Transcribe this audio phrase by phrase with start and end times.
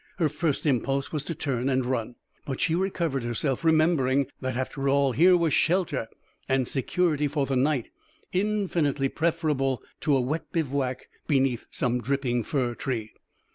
[0.17, 2.15] Her first impulse was to turn and run.
[2.47, 6.07] But she recovered herself, remembering that, after all, here was shelter
[6.49, 7.89] and security for the night,
[8.33, 13.13] infinitely preferable to a wet bivouac beneath some dripping fir tree.